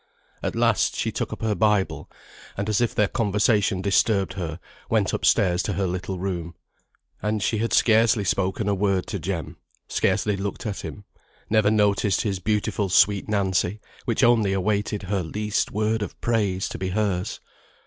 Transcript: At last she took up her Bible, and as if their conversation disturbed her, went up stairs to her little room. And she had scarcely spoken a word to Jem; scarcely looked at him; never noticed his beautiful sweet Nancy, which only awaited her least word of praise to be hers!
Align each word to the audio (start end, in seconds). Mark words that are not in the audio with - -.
At 0.41 0.55
last 0.55 0.95
she 0.95 1.11
took 1.11 1.31
up 1.31 1.43
her 1.43 1.53
Bible, 1.53 2.09
and 2.57 2.67
as 2.67 2.81
if 2.81 2.95
their 2.95 3.07
conversation 3.07 3.83
disturbed 3.83 4.33
her, 4.33 4.59
went 4.89 5.13
up 5.13 5.23
stairs 5.23 5.61
to 5.61 5.73
her 5.73 5.85
little 5.85 6.17
room. 6.17 6.55
And 7.21 7.43
she 7.43 7.59
had 7.59 7.71
scarcely 7.71 8.23
spoken 8.23 8.67
a 8.67 8.73
word 8.73 9.05
to 9.05 9.19
Jem; 9.19 9.57
scarcely 9.87 10.35
looked 10.35 10.65
at 10.65 10.79
him; 10.79 11.03
never 11.51 11.69
noticed 11.69 12.21
his 12.21 12.39
beautiful 12.39 12.89
sweet 12.89 13.29
Nancy, 13.29 13.79
which 14.05 14.23
only 14.23 14.53
awaited 14.53 15.03
her 15.03 15.21
least 15.21 15.71
word 15.71 16.01
of 16.01 16.19
praise 16.19 16.67
to 16.69 16.79
be 16.79 16.89
hers! 16.89 17.39